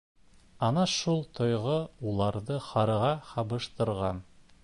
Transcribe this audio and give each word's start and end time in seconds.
Ана 0.67 0.85
шул 0.93 1.21
тойғо 1.39 1.75
уларҙы 2.13 2.59
һарыға 2.71 3.13
һабыштырған. 3.35 4.27